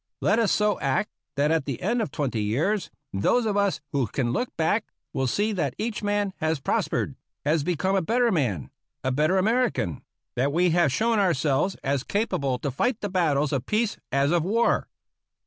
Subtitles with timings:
[0.19, 4.07] Let us so act that at the end of twenty years those of us who
[4.07, 7.13] can look back will see that each man has prospered,
[7.45, 8.71] has become a better man,
[9.03, 10.01] a better American;
[10.35, 14.43] that we have shown ourselves as capable to fight the battles of peace as of
[14.43, 14.87] war.